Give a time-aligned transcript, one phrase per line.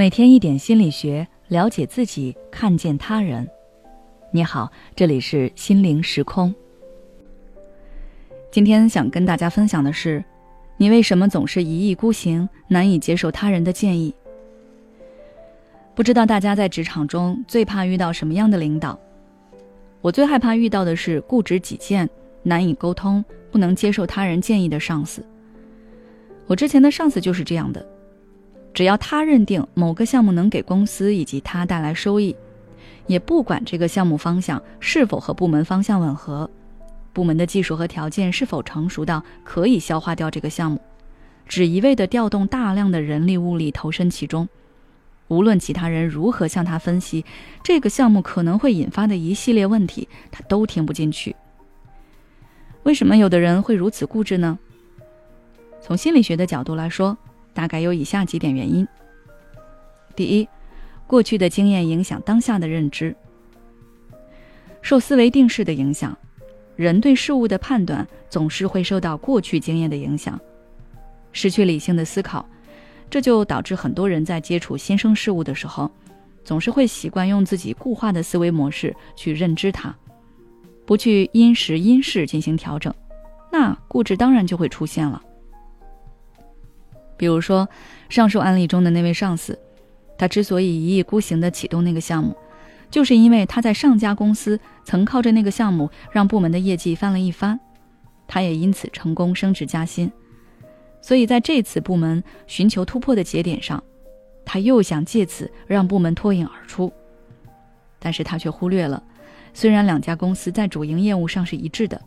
[0.00, 3.46] 每天一点心理学，了解自己，看见他人。
[4.30, 6.54] 你好，这里是心灵时空。
[8.50, 10.24] 今天想跟大家分享的是，
[10.78, 14.14] 你为什么总是一意孤行，难以接受他人的建议？
[15.94, 18.98] 不知道大家在职场中最怕遇到什么样的领导？
[20.00, 22.08] 我最害怕遇到的是固执己见、
[22.42, 23.22] 难以沟通、
[23.52, 25.22] 不能接受他人建议的上司。
[26.46, 27.86] 我之前的上司就是这样的。
[28.72, 32.34] 只要他认定某个项目能给公司以及他带来收益，
[33.06, 36.48] 也不管这个项目方向是否和部门方向吻合，
[37.12, 40.80] 部门的技术和条件是否成熟到可以消化掉这个项目，
[41.48, 44.48] 只一味的调动大量的人力物力投身其中，
[45.26, 47.24] 无论其他人如何向他分析
[47.64, 51.34] 这个项目可能会引发的一系列问题，他都听不进去。
[52.84, 54.56] 为什么有的人会如此固执呢？
[55.82, 57.18] 从心理学的角度来说。
[57.52, 58.86] 大概有以下几点原因：
[60.14, 60.48] 第一，
[61.06, 63.14] 过去的经验影响当下的认知。
[64.82, 66.16] 受思维定式的影响，
[66.76, 70.40] 人对事物的判断总是会受到过去经验的影响，
[71.32, 72.48] 失去理性的思考，
[73.10, 75.90] 这就导致很多人在接触新生事物的时候，
[76.44, 79.94] 总是会习惯用自己固化的思维模式去认知它，
[80.86, 82.92] 不去因时因势进行调整，
[83.52, 85.22] 那固执当然就会出现了。
[87.20, 87.68] 比如说，
[88.08, 89.58] 上述案例中的那位上司，
[90.16, 92.34] 他之所以一意孤行地启动那个项目，
[92.90, 97.60] 就是因为他在上家公司曾靠着那个项目让部门的业绩翻了一番，
[98.26, 100.10] 他也因此成功升职加薪。
[101.02, 103.84] 所以在这次部门寻求突破的节点上，
[104.46, 106.90] 他又想借此让部门脱颖而出。
[107.98, 109.02] 但是他却忽略了，
[109.52, 112.00] 虽然两家公司在主营业务上是一致的，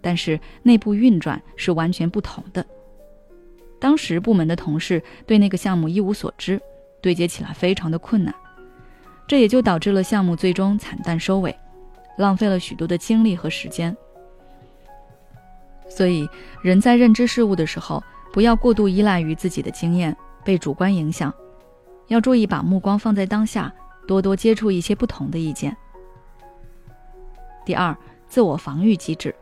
[0.00, 2.64] 但是内部运转是完全不同的。
[3.80, 6.60] 当时部门的同事对那个项目一无所知，
[7.00, 8.34] 对接起来非常的困难，
[9.26, 11.58] 这也就导致了项目最终惨淡收尾，
[12.18, 13.96] 浪费了许多的精力和时间。
[15.88, 16.28] 所以，
[16.62, 18.02] 人在认知事物的时候，
[18.32, 21.34] 不要过度依赖于自己的经验，被主观影响，
[22.08, 23.72] 要注意把目光放在当下，
[24.06, 25.76] 多多接触一些不同的意见。
[27.64, 27.96] 第二，
[28.28, 29.34] 自我防御机制。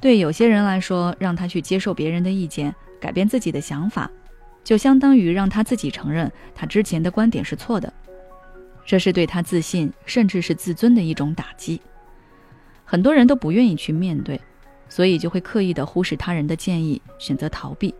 [0.00, 2.74] 对有些人来说，让他去接受别人的意见。
[3.00, 4.10] 改变自己的想法，
[4.62, 7.92] 就相当于让他自己承认他之前的观点是错的，
[8.84, 11.80] 这是对他自信甚至是自尊的一种打击。
[12.84, 14.40] 很多人都不愿意去面对，
[14.88, 17.94] 所以就会刻意的忽视他人的建议，选择逃避。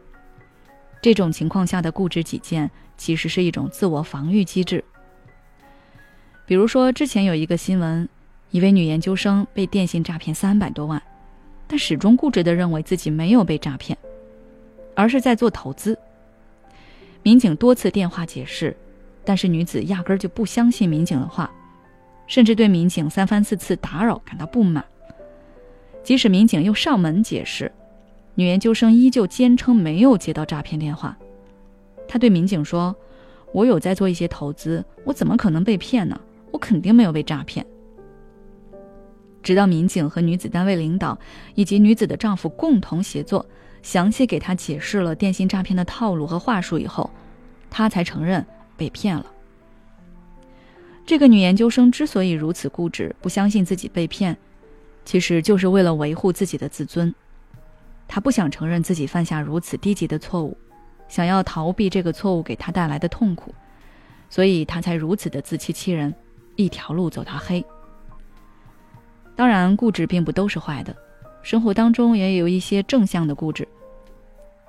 [1.00, 4.84] 这种情况下的固执己见，其实是一种自我防御机制。
[6.44, 8.08] 比如说，之前有一个新闻，
[8.50, 11.00] 一位女研究生被电信诈骗三百多万，
[11.68, 13.96] 但始终固执的认为自己没有被诈骗。
[15.00, 15.98] 而是在做投资。
[17.22, 18.76] 民警多次电话解释，
[19.24, 21.50] 但是女子压根儿就不相信民警的话，
[22.26, 24.84] 甚至对民警三番四次打扰感到不满。
[26.02, 27.72] 即使民警又上门解释，
[28.34, 31.16] 女研究生依旧坚称没有接到诈骗电话。
[32.06, 32.94] 她对民警说
[33.52, 36.20] ：“我有在做一些投资，我怎么可能被骗呢？
[36.50, 37.64] 我肯定没有被诈骗。”
[39.42, 41.18] 直到民警和女子单位领导
[41.54, 43.46] 以及女子的丈夫共同协作。
[43.82, 47.10] 详细给他解释了电信诈骗的套路和话术以后，
[47.70, 48.44] 他才承认
[48.76, 49.26] 被骗了。
[51.06, 54.36] 这个女研究生之所以如此固执，不相信自己被骗，
[55.04, 57.12] 其实就是为了维护自己的自尊。
[58.06, 60.56] 她不想承认自己犯下如此低级的错误，
[61.08, 63.54] 想要逃避这个错误给她带来的痛苦，
[64.28, 66.14] 所以她才如此的自欺欺人，
[66.54, 67.64] 一条路走到黑。
[69.34, 70.94] 当然，固执并不都是坏的。
[71.42, 73.66] 生活当中也有一些正向的固执，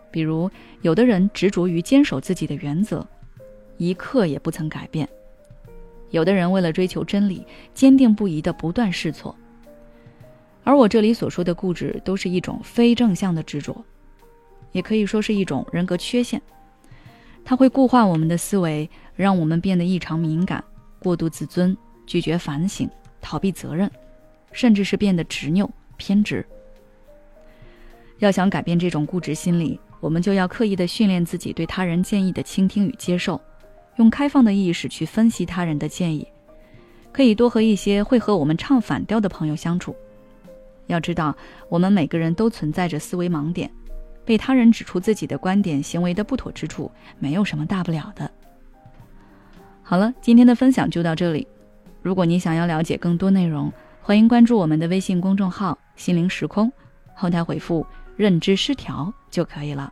[0.10, 0.50] 比如
[0.82, 3.06] 有的人执着于坚守自己的原则，
[3.78, 5.06] 一刻也不曾改变；
[6.10, 9.36] 有的人为了追求真理，坚定不移的不断试错。
[10.64, 13.84] 而我这里所说的固执，都是一种非正向的执着，
[14.72, 16.42] 也可以说是一种人格缺陷。
[17.44, 20.64] 它会固化我们的思维，让我们变得异常敏感、
[21.00, 21.76] 过度自尊、
[22.06, 22.90] 拒绝反省、
[23.20, 23.92] 逃避责任，
[24.52, 26.46] 甚至是变得执拗、偏执。
[28.22, 33.42] 要想改变这种固执心理，我们就要刻意的训练自己对他人建议的倾听与接受，
[33.96, 36.28] 用开放的意识去分析他人的建议，
[37.12, 39.96] 可以多和一些会和我们唱反调的朋友相处。
[40.86, 41.36] 要知道，
[41.68, 43.72] 我们每个人都存在着思维盲点，
[44.24, 48.30] 被他人指出自己的观点、行为的不妥之处，没有什么大不了的。
[49.82, 51.48] 好了，今天的分享就到这里。
[52.04, 56.72] 如果你想要了解更多内容，欢迎关注我们的微信公众号“心灵时空”，
[57.16, 57.84] 后台回复。
[58.16, 59.92] 认知失调就可以了。